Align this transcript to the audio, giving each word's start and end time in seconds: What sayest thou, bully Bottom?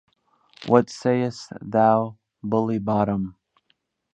What 0.65 0.89
sayest 0.89 1.49
thou, 1.61 2.17
bully 2.41 2.79
Bottom? 2.79 3.35